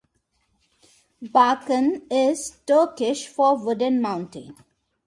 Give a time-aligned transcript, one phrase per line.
[1.21, 4.55] Balkan is Turkish for "Wooded mountain".